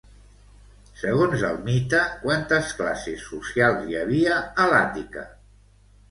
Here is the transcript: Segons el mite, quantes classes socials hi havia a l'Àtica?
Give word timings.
Segons 0.99 1.41
el 1.49 1.59
mite, 1.67 1.99
quantes 2.23 2.71
classes 2.79 3.25
socials 3.33 3.83
hi 3.91 3.95
havia 4.05 4.39
a 4.65 4.65
l'Àtica? 4.71 5.25